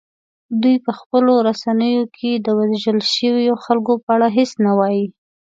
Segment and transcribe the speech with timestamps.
[0.61, 5.05] دوی په خپلو رسنیو کې د وژل شویو خلکو په اړه هیڅ نه وايي